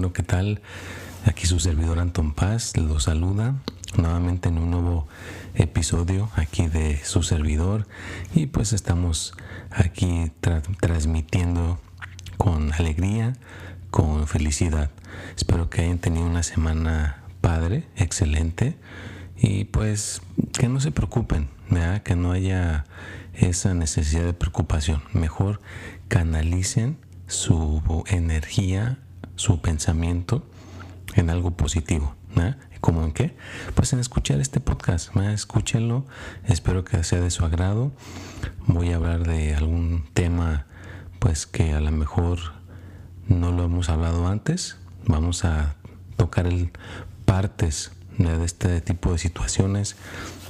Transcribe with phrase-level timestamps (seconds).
[0.00, 0.62] Bueno, ¿qué tal?
[1.26, 3.56] Aquí su servidor Anton Paz lo saluda
[3.98, 5.06] nuevamente en un nuevo
[5.54, 7.86] episodio aquí de su servidor
[8.34, 9.34] y pues estamos
[9.70, 10.32] aquí
[10.80, 11.78] transmitiendo
[12.38, 13.34] con alegría,
[13.90, 14.90] con felicidad.
[15.36, 18.78] Espero que hayan tenido una semana padre, excelente
[19.36, 20.22] y pues
[20.58, 21.50] que no se preocupen,
[22.04, 22.86] que no haya
[23.34, 25.02] esa necesidad de preocupación.
[25.12, 25.60] Mejor
[26.08, 26.96] canalicen
[27.26, 28.98] su energía
[29.40, 30.44] su pensamiento
[31.14, 32.14] en algo positivo.
[32.34, 32.54] ¿no?
[32.82, 33.34] ¿Cómo en qué?
[33.74, 35.14] Pues en escuchar este podcast.
[35.14, 35.28] ¿no?
[35.28, 36.04] Escúchenlo.
[36.44, 37.90] Espero que sea de su agrado.
[38.66, 40.66] Voy a hablar de algún tema
[41.18, 42.38] pues que a lo mejor
[43.28, 44.76] no lo hemos hablado antes.
[45.06, 45.74] Vamos a
[46.16, 46.70] tocar el
[47.24, 49.96] partes de este tipo de situaciones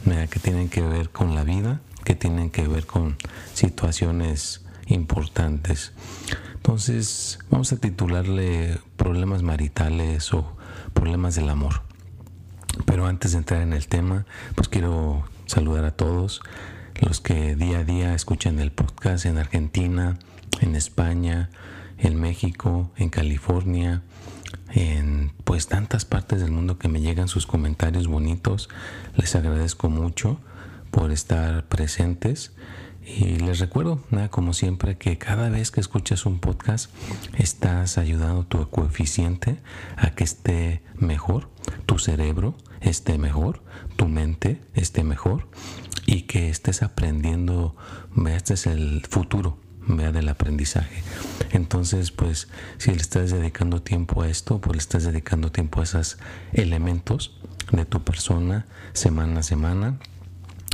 [0.04, 3.16] que tienen que ver con la vida, que tienen que ver con
[3.54, 5.92] situaciones importantes.
[6.56, 10.56] Entonces, vamos a titularle problemas maritales o
[10.92, 11.82] problemas del amor.
[12.84, 16.42] Pero antes de entrar en el tema, pues quiero saludar a todos
[17.00, 20.18] los que día a día escuchan el podcast en Argentina,
[20.60, 21.50] en España,
[21.98, 24.02] en México, en California,
[24.72, 28.68] en pues tantas partes del mundo que me llegan sus comentarios bonitos.
[29.16, 30.38] Les agradezco mucho
[30.90, 32.52] por estar presentes
[33.04, 36.90] y les recuerdo, nada, como siempre, que cada vez que escuchas un podcast,
[37.34, 39.58] estás ayudando tu coeficiente
[39.96, 41.48] a que esté mejor,
[41.86, 43.62] tu cerebro esté mejor,
[43.96, 45.48] tu mente esté mejor
[46.06, 47.76] y que estés aprendiendo,
[48.14, 51.02] vea, este es el futuro, vea, del aprendizaje.
[51.52, 55.84] Entonces, pues, si le estás dedicando tiempo a esto, pues le estás dedicando tiempo a
[55.84, 56.18] esos
[56.52, 57.38] elementos
[57.72, 59.98] de tu persona semana a semana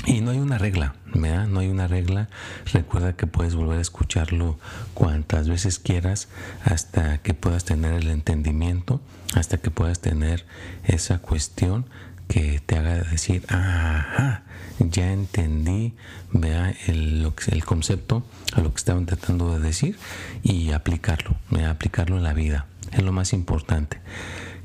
[0.07, 1.49] y no hay una regla, ¿verdad?
[1.49, 2.29] No hay una regla.
[2.73, 4.59] Recuerda que puedes volver a escucharlo
[4.95, 6.29] cuantas veces quieras
[6.65, 9.01] hasta que puedas tener el entendimiento,
[9.35, 10.47] hasta que puedas tener
[10.85, 11.87] esa cuestión
[12.29, 14.43] que te haga decir, ajá,
[14.79, 15.95] ya entendí
[16.33, 19.99] vea el, el concepto a lo que estaban tratando de decir
[20.43, 21.71] y aplicarlo, ¿vea?
[21.71, 22.67] aplicarlo en la vida.
[22.93, 24.01] Es lo más importante,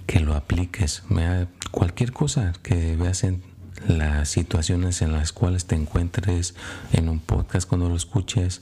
[0.05, 1.03] que lo apliques.
[1.09, 1.47] ¿vea?
[1.71, 3.50] Cualquier cosa que veas en
[3.87, 6.55] las situaciones en las cuales te encuentres
[6.93, 8.61] en un podcast cuando lo escuches,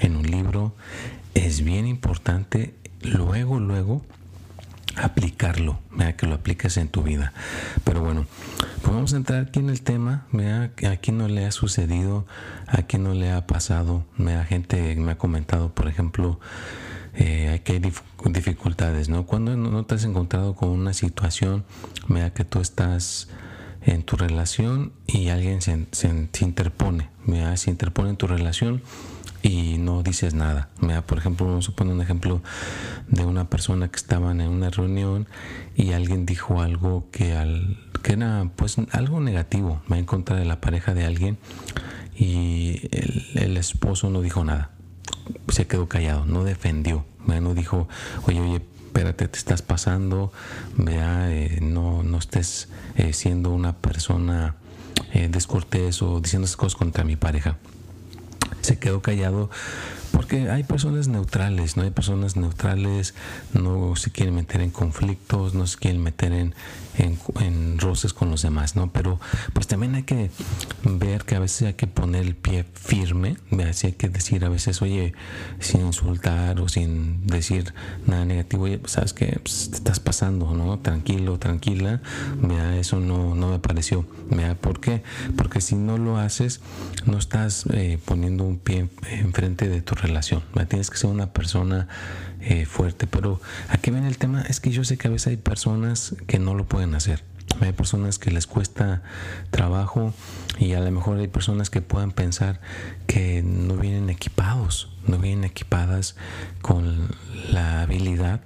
[0.00, 0.74] en un libro,
[1.34, 4.02] es bien importante luego, luego
[4.96, 7.32] aplicarlo, vea que lo apliques en tu vida.
[7.84, 8.26] Pero bueno,
[8.82, 12.26] pues vamos a entrar aquí en el tema, vea a quién no le ha sucedido,
[12.66, 16.38] a quién no le ha pasado, vea gente me ha comentado, por ejemplo,
[17.14, 17.92] eh, que hay
[18.32, 19.26] dificultades, ¿no?
[19.26, 21.64] Cuando no te has encontrado con una situación,
[22.08, 23.28] vea que tú estás
[23.86, 26.08] en tu relación y alguien se, se,
[26.40, 27.10] interpone,
[27.56, 28.82] se interpone en tu relación
[29.42, 30.70] y no dices nada.
[31.06, 32.42] Por ejemplo, vamos a poner un ejemplo
[33.08, 35.28] de una persona que estaban en una reunión
[35.76, 40.60] y alguien dijo algo que, al, que era pues algo negativo en contra de la
[40.60, 41.38] pareja de alguien
[42.16, 44.70] y el, el esposo no dijo nada.
[45.48, 47.88] Se quedó callado, no defendió, no dijo,
[48.26, 48.62] oye, oye,
[48.94, 50.32] espérate, te estás pasando,
[50.76, 54.54] vea, eh, no, no estés eh, siendo una persona
[55.12, 57.56] eh, descortés o diciendo esas cosas contra mi pareja.
[58.60, 59.50] Se quedó callado
[60.14, 63.14] porque hay personas neutrales, no hay personas neutrales,
[63.52, 66.54] no se quieren meter en conflictos, no se quieren meter en,
[66.98, 68.92] en, roces con los demás, ¿no?
[68.92, 69.20] Pero
[69.52, 70.30] pues también hay que
[70.84, 73.36] ver que a veces hay que poner el pie firme,
[73.68, 75.14] así hay que decir a veces, oye,
[75.58, 77.74] sin insultar o sin decir
[78.06, 80.78] nada negativo, oye, sabes que pues, te estás pasando, ¿no?
[80.78, 82.00] Tranquilo, tranquila,
[82.40, 85.02] vea, eso no, no me pareció, vea, ¿por qué?
[85.36, 86.60] Porque si no lo haces,
[87.04, 90.42] no estás eh, poniendo un pie enfrente de tu relación.
[90.68, 91.88] Tienes que ser una persona
[92.40, 93.06] eh, fuerte.
[93.06, 96.38] Pero aquí viene el tema, es que yo sé que a veces hay personas que
[96.38, 97.22] no lo pueden hacer.
[97.60, 99.02] Hay personas que les cuesta
[99.50, 100.12] trabajo
[100.58, 102.60] y a lo mejor hay personas que puedan pensar
[103.06, 106.16] que no vienen equipados, no vienen equipadas
[106.62, 107.08] con
[107.50, 108.40] la habilidad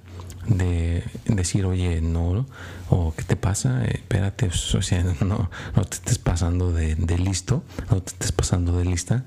[0.47, 2.47] de decir, oye, no,
[2.89, 7.19] o qué te pasa, eh, espérate, o sea, no, no te estés pasando de, de,
[7.19, 9.25] listo, no te estés pasando de lista,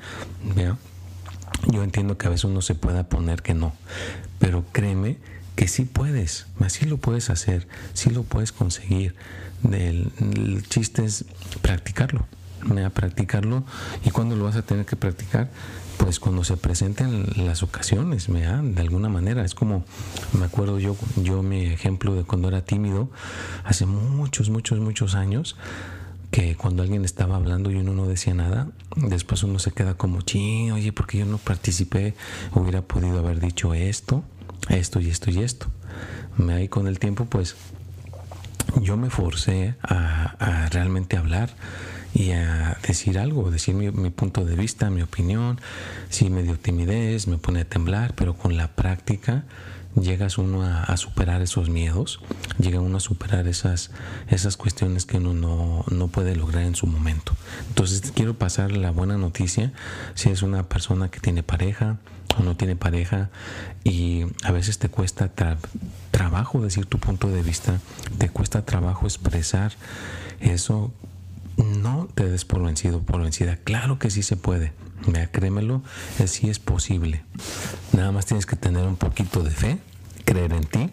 [1.67, 3.73] Yo entiendo que a veces uno se pueda poner que no,
[4.39, 5.17] pero créeme
[5.55, 9.15] que sí puedes, así lo puedes hacer, sí lo puedes conseguir.
[9.71, 10.11] El,
[10.69, 11.25] chiste es
[11.61, 12.25] practicarlo,
[12.93, 13.63] practicarlo
[14.03, 15.49] y cuando lo vas a tener que practicar,
[15.97, 19.45] pues cuando se presenten las ocasiones, me de alguna manera.
[19.45, 19.85] Es como,
[20.33, 23.11] me acuerdo yo, yo mi ejemplo de cuando era tímido,
[23.63, 25.55] hace muchos, muchos, muchos años,
[26.31, 30.21] que cuando alguien estaba hablando y uno no decía nada, después uno se queda como,
[30.21, 32.15] ching, oye, porque yo no participé,
[32.53, 34.23] hubiera podido haber dicho esto,
[34.69, 35.67] esto y esto y esto.
[36.37, 37.55] Me ahí con el tiempo, pues
[38.81, 41.53] yo me forcé a, a realmente hablar
[42.13, 45.59] y a decir algo, decir mi, punto de vista, mi opinión.
[46.09, 49.43] Si me dio timidez, me pone a temblar, pero con la práctica
[49.99, 52.19] llegas uno a, superar esos miedos,
[52.59, 53.91] llega uno a superar esas,
[54.29, 57.33] esas cuestiones que uno no, no, puede lograr en su momento.
[57.69, 59.71] Entonces quiero pasar la buena noticia,
[60.15, 61.97] si es una persona que tiene pareja
[62.39, 63.29] o no tiene pareja
[63.83, 65.31] y a veces te cuesta
[66.11, 67.79] trabajo decir tu punto de vista,
[68.17, 69.73] te cuesta trabajo expresar
[70.39, 70.91] eso
[72.21, 73.55] te des por vencido, por vencida.
[73.55, 74.73] Claro que sí se puede.
[75.31, 75.81] créemelo,
[76.27, 77.23] sí es posible.
[77.93, 79.79] Nada más tienes que tener un poquito de fe,
[80.23, 80.91] creer en ti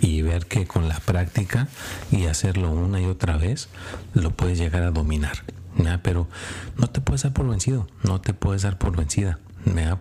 [0.00, 1.66] y ver que con la práctica
[2.12, 3.68] y hacerlo una y otra vez
[4.14, 5.42] lo puedes llegar a dominar.
[6.04, 6.28] Pero
[6.76, 9.40] no te puedes dar por vencido, no te puedes dar por vencida.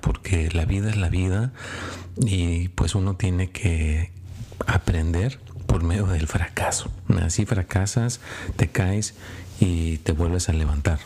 [0.02, 1.52] Porque la vida es la vida
[2.18, 4.12] y pues uno tiene que
[4.68, 6.92] aprender por medio del fracaso.
[7.24, 8.20] Así fracasas,
[8.56, 9.16] te caes
[9.60, 11.00] y te vuelves a levantar.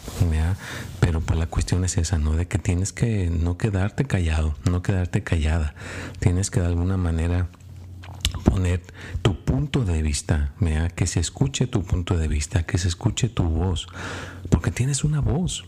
[0.99, 2.33] Pero pues la cuestión es esa, ¿no?
[2.33, 5.75] De que tienes que no quedarte callado, no quedarte callada.
[6.19, 7.47] Tienes que de alguna manera
[8.53, 8.81] poner
[9.23, 10.53] tu punto de vista,
[10.95, 13.87] que se escuche tu punto de vista, que se escuche tu voz,
[14.51, 15.65] porque tienes una voz,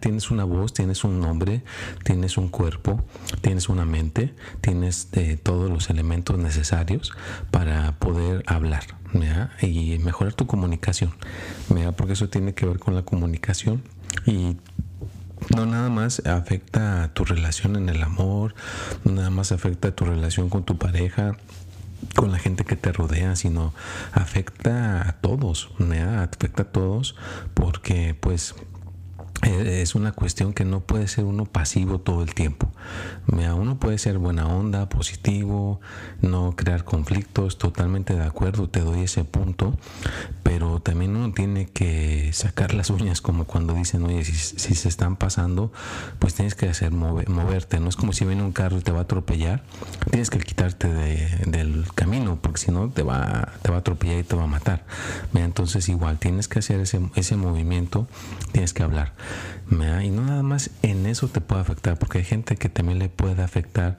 [0.00, 1.62] tienes una voz, tienes un nombre,
[2.02, 3.04] tienes un cuerpo,
[3.40, 7.12] tienes una mente, tienes eh, todos los elementos necesarios
[7.52, 8.82] para poder hablar
[9.62, 11.14] y mejorar tu comunicación,
[11.96, 13.80] porque eso tiene que ver con la comunicación
[14.26, 14.56] y
[15.54, 18.54] no nada más afecta a tu relación en el amor,
[19.04, 21.36] nada más afecta a tu relación con tu pareja,
[22.14, 23.72] con la gente que te rodea, sino
[24.12, 25.70] afecta a todos,
[26.22, 27.16] afecta a todos
[27.54, 28.54] porque pues
[29.44, 32.68] es una cuestión que no puede ser uno pasivo todo el tiempo.
[33.64, 35.80] Uno puede ser buena onda, positivo,
[36.20, 39.74] no crear conflictos, totalmente de acuerdo, te doy ese punto,
[40.42, 45.16] pero también uno tiene que sacar las uñas como cuando dicen, oye, si, se están
[45.16, 45.72] pasando,
[46.18, 48.98] pues tienes que hacer moverte, no es como si viene un carro y te va
[48.98, 49.62] a atropellar,
[50.10, 54.24] tienes que quitarte del camino, porque si no te va, te va a atropellar y
[54.24, 54.84] te va a matar.
[55.32, 58.06] Entonces igual tienes que hacer ese, ese movimiento,
[58.52, 59.12] tienes que hablar.
[59.70, 63.08] Y no nada más en eso te puede afectar, porque hay gente que también le
[63.08, 63.98] puede afectar.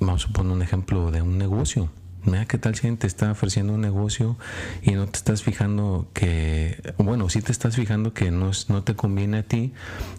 [0.00, 1.90] Vamos a poner un ejemplo de un negocio.
[2.24, 4.36] Mira qué tal si alguien te está ofreciendo un negocio
[4.82, 8.94] y no te estás fijando que, bueno, si te estás fijando que no, no te
[8.94, 9.72] conviene a ti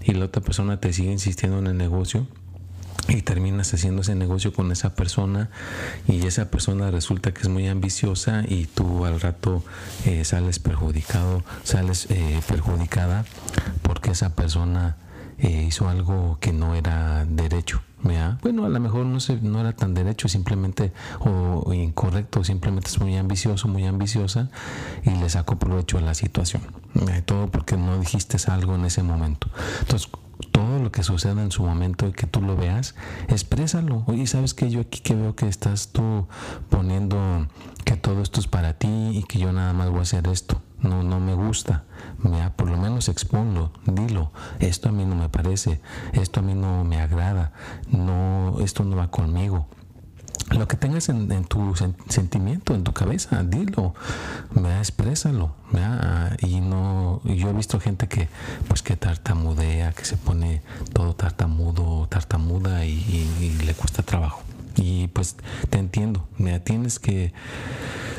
[0.04, 2.28] y la otra persona te sigue insistiendo en el negocio
[3.10, 5.50] y terminas haciendo ese negocio con esa persona
[6.08, 9.64] y esa persona resulta que es muy ambiciosa y tú al rato
[10.06, 13.26] eh, sales perjudicado, sales eh, perjudicada
[13.82, 14.98] porque esa persona
[15.40, 17.82] eh, hizo algo que no era derecho.
[18.42, 23.00] Bueno, a lo mejor no, se, no era tan derecho, simplemente o, incorrecto, simplemente es
[23.00, 24.50] muy ambicioso, muy ambiciosa
[25.04, 26.62] y le sacó provecho a la situación.
[27.26, 29.50] Todo porque no dijiste algo en ese momento.
[29.82, 30.10] Entonces,
[30.90, 32.96] lo que suceda en su momento y que tú lo veas,
[33.28, 34.04] exprésalo.
[34.08, 36.28] Oye, ¿sabes que Yo aquí que veo que estás tú
[36.70, 37.48] poniendo
[37.86, 40.64] que todo esto es para ti y que yo nada más voy a hacer esto.
[40.82, 41.84] No, no me gusta.
[42.24, 44.32] Mira, por lo menos exponlo, dilo.
[44.60, 45.80] Esto a mí no me parece,
[46.14, 47.52] esto a mí no me agrada,
[47.92, 49.68] no, esto no va conmigo
[50.52, 51.76] lo que tengas en, tu
[52.08, 53.94] sentimiento, en tu cabeza, dilo,
[54.52, 55.54] me exprésalo,
[56.42, 58.30] y no, yo he visto gente que,
[58.68, 60.62] pues que tartamudea, que se pone
[60.94, 64.42] todo tartamudo, tartamuda y, le cuesta trabajo.
[64.76, 65.36] Y pues
[65.70, 67.34] te entiendo, mira, tienes que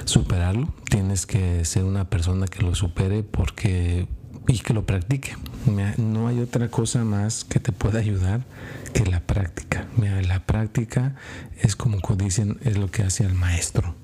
[0.04, 4.06] superarlo, tienes que ser una persona que lo supere porque
[4.46, 5.36] y que lo practique.
[5.66, 8.40] No hay otra cosa más que te pueda ayudar
[8.92, 9.86] que la práctica.
[10.26, 11.14] La práctica
[11.60, 13.94] es como dicen, es lo que hace al maestro.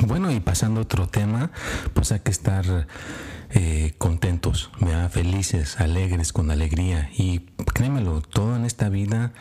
[0.00, 1.50] Bueno, y pasando a otro tema,
[1.92, 2.86] pues hay que estar
[3.50, 4.70] eh, contentos,
[5.10, 7.10] felices, alegres, con alegría.
[7.16, 7.40] Y
[7.74, 9.32] créemelo, todo en esta vida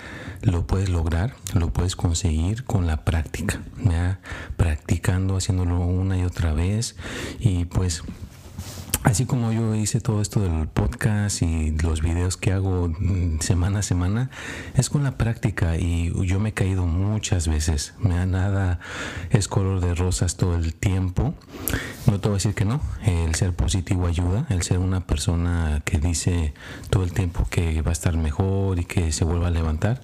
[0.41, 3.61] lo puedes lograr, lo puedes conseguir con la práctica,
[4.55, 6.95] practicando, haciéndolo una y otra vez.
[7.39, 8.03] Y pues
[9.07, 13.79] Así como yo hice todo esto del podcast y los videos que hago mm, semana
[13.79, 14.29] a semana,
[14.75, 17.93] es con la práctica y yo me he caído muchas veces.
[17.99, 18.81] Me da nada
[19.29, 21.33] es color de rosas todo el tiempo.
[22.05, 22.81] No te voy a decir que no.
[23.05, 24.45] El ser positivo ayuda.
[24.49, 26.53] El ser una persona que dice
[26.89, 30.01] todo el tiempo que va a estar mejor y que se vuelva a levantar.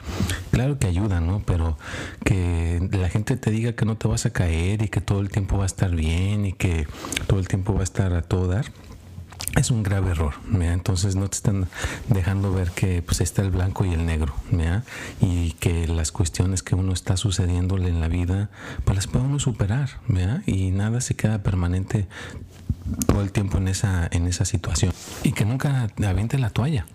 [0.51, 1.43] Claro que ayuda, ¿no?
[1.45, 1.77] Pero
[2.24, 5.27] que la gente te diga que no te vas a caer y que todo el
[5.27, 6.88] tiempo va a estar bien y que
[7.27, 8.72] todo el tiempo va a estar a todo dar
[9.55, 11.67] es un grave error, entonces no te están
[12.10, 14.33] dejando ver que pues está el blanco y el negro,
[15.22, 18.50] y que las cuestiones que uno está sucediéndole en la vida,
[18.83, 19.89] pues las puede uno superar,
[20.45, 22.07] y nada se queda permanente
[23.07, 24.91] todo el tiempo en esa, en esa situación.
[25.24, 26.86] Y que nunca aviente la toalla,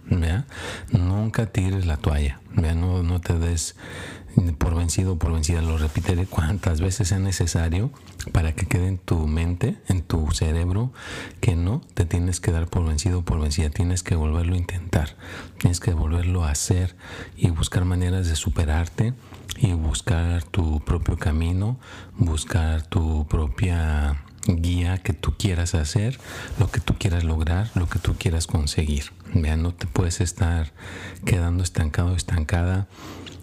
[0.90, 3.76] nunca tires la toalla, no, no te des
[4.58, 7.90] por vencido o por vencida, lo repetiré cuantas veces sea necesario
[8.32, 10.92] para que quede en tu mente, en tu cerebro,
[11.40, 14.58] que no te tienes que dar por vencido o por vencida, tienes que volverlo a
[14.58, 15.16] intentar,
[15.58, 16.96] tienes que volverlo a hacer
[17.36, 19.14] y buscar maneras de superarte
[19.56, 21.78] y buscar tu propio camino,
[22.16, 26.18] buscar tu propia guía que tú quieras hacer,
[26.58, 29.12] lo que tú quieras lograr, lo que tú quieras conseguir.
[29.34, 30.72] Ya no te puedes estar
[31.24, 32.88] quedando estancado, estancada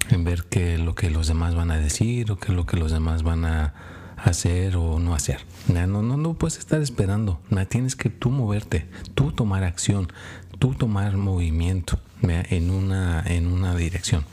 [0.09, 2.77] en ver qué lo que los demás van a decir o qué es lo que
[2.77, 3.73] los demás van a
[4.17, 5.39] hacer o no hacer.
[5.67, 7.39] No, no, no puedes estar esperando.
[7.69, 10.11] Tienes que tú moverte, tú tomar acción,
[10.59, 14.25] tú tomar movimiento en una, en una dirección.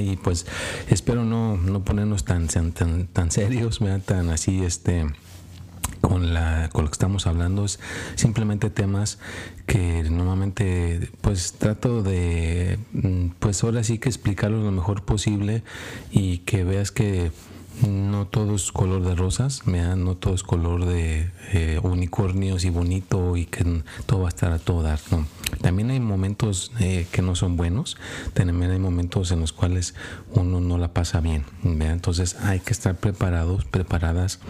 [0.00, 0.46] Y pues
[0.88, 5.06] espero no, no ponernos tan, tan, tan serios, tan así, este,
[6.00, 7.80] con, la, con lo que estamos hablando es
[8.14, 9.18] simplemente temas
[9.66, 15.62] que normalmente pues trato de mm, pues ahora sí que explicarlo lo mejor posible
[16.10, 17.30] y que veas que
[17.86, 23.36] no todo es color de rosas, no todo es color de eh, unicornios y bonito
[23.36, 24.98] y que todo va a estar a todo dar.
[25.10, 25.26] No.
[25.60, 27.96] También hay momentos eh, que no son buenos,
[28.34, 29.94] también hay momentos en los cuales
[30.32, 31.44] uno no la pasa bien.
[31.62, 34.40] Entonces hay que estar preparados, preparadas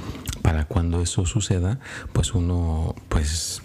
[0.42, 1.80] para cuando eso suceda,
[2.12, 3.62] pues uno pues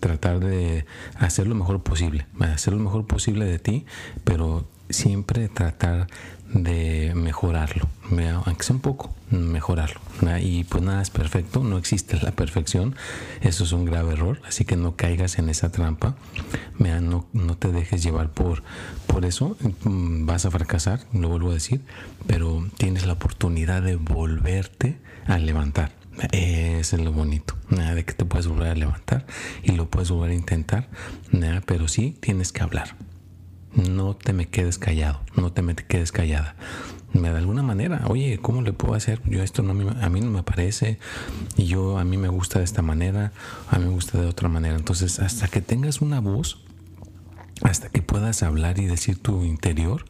[0.00, 0.86] tratar de
[1.18, 3.84] hacer lo mejor posible, hacer lo mejor posible de ti,
[4.24, 6.06] pero siempre tratar
[6.52, 7.88] de mejorarlo,
[8.44, 10.00] aunque sea un poco, mejorarlo.
[10.40, 12.94] Y pues nada es perfecto, no existe la perfección,
[13.40, 16.16] eso es un grave error, así que no caigas en esa trampa,
[16.78, 18.62] no, no te dejes llevar por,
[19.06, 21.80] por eso, mm, vas a fracasar, lo vuelvo a decir,
[22.26, 25.92] pero tienes la oportunidad de volverte a levantar.
[26.32, 29.26] Eso es lo bonito, de que te puedes volver a levantar
[29.62, 30.88] y lo puedes volver a intentar,
[31.66, 32.96] pero sí tienes que hablar
[33.76, 36.56] no te me quedes callado, no te me quedes callada.
[37.12, 39.22] De alguna manera, oye, ¿cómo le puedo hacer?
[39.24, 40.98] Yo esto no a mí no me parece
[41.56, 43.32] y yo a mí me gusta de esta manera,
[43.70, 44.76] a mí me gusta de otra manera.
[44.76, 46.58] Entonces, hasta que tengas una voz,
[47.62, 50.04] hasta que puedas hablar y decir tu interior,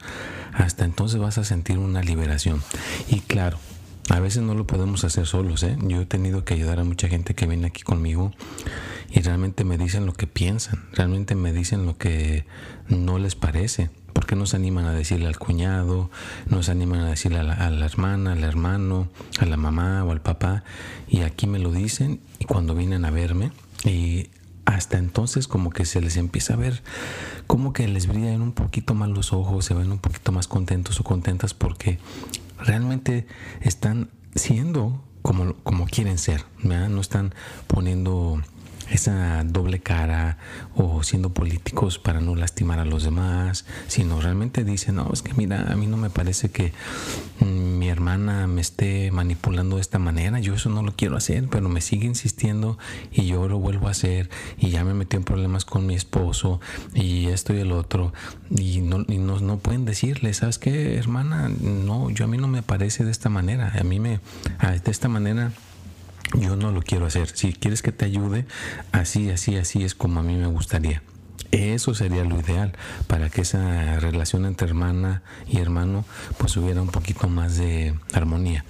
[0.53, 2.63] hasta entonces vas a sentir una liberación.
[3.09, 3.59] Y claro,
[4.09, 5.77] a veces no lo podemos hacer solos, ¿eh?
[5.83, 8.33] Yo he tenido que ayudar a mucha gente que viene aquí conmigo
[9.11, 12.45] y realmente me dicen lo que piensan, realmente me dicen lo que
[12.89, 13.91] no les parece.
[14.13, 16.11] Porque no se animan a decirle al cuñado,
[16.49, 19.09] no se animan a decirle a la, hermana, al hermano,
[19.39, 20.65] a la mamá o al papá.
[21.07, 23.53] Y aquí me lo dicen y cuando vienen a verme
[23.85, 24.31] y
[24.65, 26.83] hasta entonces como que se les empieza a ver
[27.47, 30.99] como que les brillan un poquito más los ojos, se ven un poquito más contentos
[30.99, 31.99] o contentas porque
[32.59, 33.27] realmente
[33.61, 37.35] están siendo como, como quieren ser, no están
[37.67, 38.43] poniendo
[38.90, 40.38] esa doble cara
[40.75, 45.35] o siendo políticos para no lastimar a los demás, sino realmente dicen, no, es que
[45.35, 46.73] mira, a mí no me parece que
[47.40, 51.49] mm, mi hermana me esté manipulando de esta manera, yo eso no lo quiero hacer,
[51.49, 52.78] pero me sigue insistiendo
[53.12, 56.61] y yo lo vuelvo a hacer y ya me metí en problemas con mi esposo
[56.95, 58.12] y esto y el otro
[58.50, 61.49] y no, y no, no pueden decirle, ¿sabes qué, hermana?
[61.49, 64.21] No, yo a mí no me parece de esta manera, a mí me,
[64.61, 65.52] de esta manera
[66.35, 67.28] yo no lo quiero hacer.
[67.28, 68.47] Si quieres que te ayude,
[68.92, 71.02] así, así, así es como a mí me gustaría.
[71.52, 72.73] Eso sería lo ideal
[73.06, 76.04] para que esa relación entre hermana y hermano
[76.38, 78.64] pues hubiera un poquito más de armonía.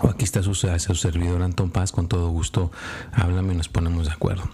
[0.08, 2.70] aquí está su, servidor Anton Paz, con todo gusto
[3.12, 4.44] háblame y nos ponemos de acuerdo.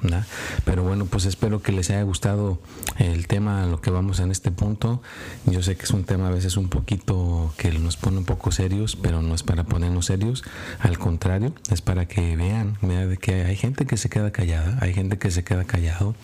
[0.65, 2.59] Pero bueno, pues espero que les haya gustado
[2.99, 5.03] el tema, lo que vamos en este punto.
[5.47, 8.53] Yo sé que es un tema a veces un poquito que nos pone un poco
[8.53, 10.45] serios, pero no es para ponernos serios,
[10.81, 12.79] al contrario, es para que vean,
[13.21, 16.15] que hay gente que se queda callada, hay gente que se queda callado,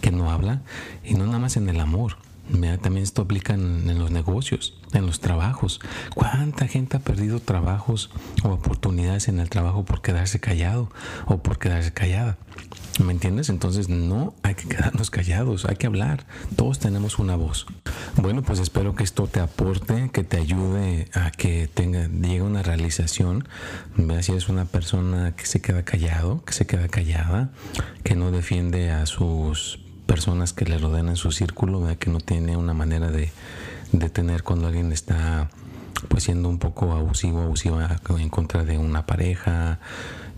[0.00, 0.62] que no habla,
[1.04, 2.16] y no nada más en el amor,
[2.80, 5.80] también esto aplica en, los negocios, en los trabajos.
[6.14, 8.10] ¿Cuánta gente ha perdido trabajos
[8.42, 10.90] o oportunidades en el trabajo por quedarse callado
[11.26, 12.38] o por quedarse callada?
[13.04, 13.50] ¿Me entiendes?
[13.50, 16.24] Entonces no hay que quedarnos callados, hay que hablar.
[16.56, 17.66] Todos tenemos una voz.
[18.16, 22.62] Bueno, pues espero que esto te aporte, que te ayude a que tenga, llegue una
[22.62, 23.46] realización.
[23.96, 27.50] Vea si eres una persona que se queda callado, que se queda callada,
[28.02, 32.56] que no defiende a sus personas que le rodean en su círculo, que no tiene
[32.56, 33.30] una manera de,
[33.92, 35.48] de tener cuando alguien está
[36.08, 39.78] pues siendo un poco abusivo, abusiva en contra de una pareja,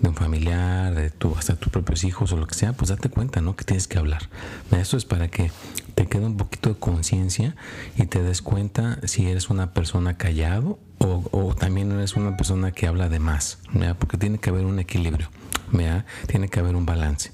[0.00, 3.08] de un familiar, de tu, hasta tus propios hijos o lo que sea, pues date
[3.08, 3.56] cuenta, ¿no?
[3.56, 4.28] Que tienes que hablar.
[4.70, 5.50] Eso es para que
[5.94, 7.56] te quede un poquito de conciencia
[7.96, 12.86] y te des cuenta si eres una persona callado o, también eres una persona que
[12.86, 13.58] habla de más,
[13.98, 15.28] porque tiene que haber un equilibrio.
[16.26, 17.32] Tiene que haber un balance.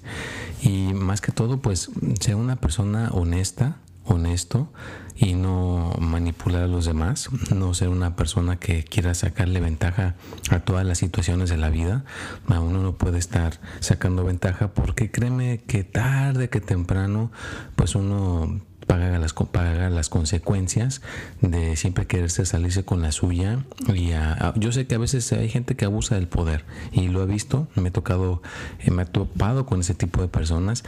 [0.63, 1.91] Y más que todo, pues,
[2.21, 4.73] ser una persona honesta, honesto
[5.17, 10.15] y no manipular a los demás, no ser una persona que quiera sacarle ventaja
[10.51, 12.05] a todas las situaciones de la vida.
[12.49, 17.31] Uno no puede estar sacando ventaja porque créeme que tarde que temprano,
[17.77, 21.01] pues uno paga las, paga las consecuencias
[21.41, 23.65] de siempre quererse salirse con la suya.
[23.95, 24.11] Y
[24.57, 27.69] yo sé que a veces hay gente que abusa del poder y lo he visto,
[27.77, 28.43] me he tocado,
[28.81, 30.85] eh, me he topado con ese tipo de personas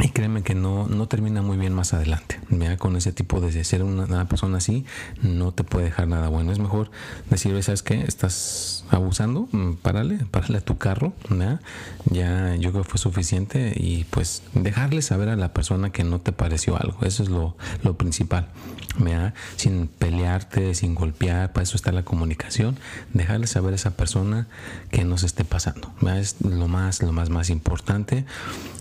[0.00, 2.40] y créeme que no, no termina muy bien más adelante.
[2.48, 4.84] Mira, con ese tipo de ser una, persona así,
[5.22, 6.52] no te puede dejar nada bueno.
[6.52, 6.90] Es mejor
[7.30, 8.02] decir, ¿sabes qué?
[8.02, 11.12] Estás abusando, mm, párale, párale a tu carro.
[12.10, 16.20] Ya yo creo que fue suficiente y pues dejarle saber a la persona que no
[16.20, 16.98] te pareció algo.
[17.02, 18.48] Eso es lo, lo principal.
[19.56, 22.76] Sin pelearte, sin golpear, para eso está la comunicación.
[23.12, 24.48] Dejarle saber a esa persona
[24.90, 25.92] que no se esté pasando.
[26.16, 28.24] Es lo más, lo más, más importante.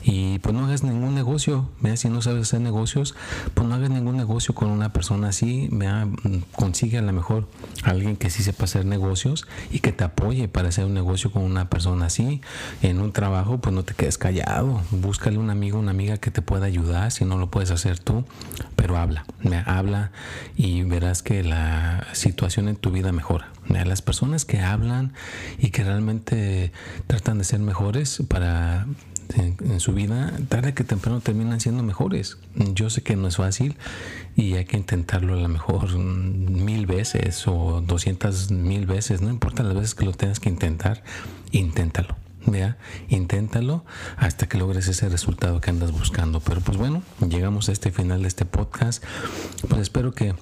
[0.03, 1.69] Y pues no hagas ningún negocio.
[1.81, 3.15] Vea, si no sabes hacer negocios,
[3.53, 5.69] pues no hagas ningún negocio con una persona así.
[5.71, 6.07] Vea,
[6.53, 7.47] consigue a lo mejor
[7.83, 11.43] alguien que sí sepa hacer negocios y que te apoye para hacer un negocio con
[11.43, 12.41] una persona así.
[12.81, 14.81] En un trabajo, pues no te quedes callado.
[14.91, 18.25] Búscale un amigo, una amiga que te pueda ayudar si no lo puedes hacer tú,
[18.75, 19.25] pero habla,
[19.65, 20.11] habla
[20.55, 23.49] y verás que la situación en tu vida mejora.
[23.67, 25.13] Las personas que hablan
[25.57, 26.71] y que realmente
[27.07, 28.87] tratan de ser mejores para
[29.35, 32.37] en, su vida, tarde que temprano terminan siendo mejores.
[32.55, 33.75] Yo sé que no es fácil
[34.35, 39.63] y hay que intentarlo a lo mejor mil veces o doscientas mil veces, no importa
[39.63, 41.03] las veces que lo tengas que intentar,
[41.51, 42.15] inténtalo.
[42.45, 42.77] Vea,
[43.09, 43.83] inténtalo
[44.15, 46.39] hasta que logres ese resultado que andas buscando.
[46.39, 49.03] Pero pues bueno, llegamos a este final de este podcast.
[49.67, 50.33] Pues espero que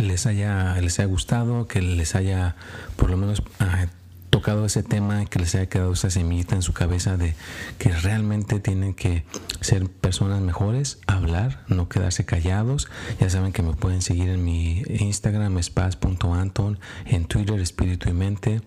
[0.00, 2.56] les haya, les haya gustado, que les haya
[2.96, 3.88] por lo menos ah,
[4.30, 7.34] tocado ese tema, que les haya quedado esa semillita en su cabeza de
[7.78, 9.24] que realmente tienen que
[9.60, 12.88] ser personas mejores, hablar, no quedarse callados.
[13.20, 18.60] Ya saben que me pueden seguir en mi Instagram, spaz.anton, en Twitter, Espíritu y Mente.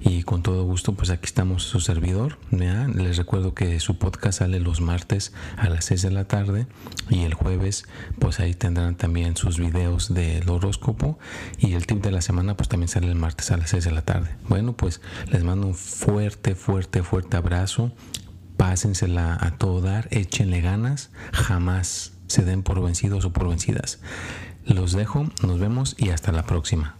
[0.00, 2.38] Y con todo gusto, pues aquí estamos su servidor.
[2.50, 6.66] Les recuerdo que su podcast sale los martes a las 6 de la tarde
[7.08, 7.86] y el jueves,
[8.18, 11.18] pues ahí tendrán también sus videos del horóscopo.
[11.58, 13.92] Y el tip de la semana, pues también sale el martes a las 6 de
[13.92, 14.30] la tarde.
[14.48, 17.92] Bueno, pues les mando un fuerte, fuerte, fuerte abrazo.
[18.56, 24.00] Pásensela a todo dar, échenle ganas, jamás se den por vencidos o por vencidas.
[24.64, 26.96] Los dejo, nos vemos y hasta la próxima.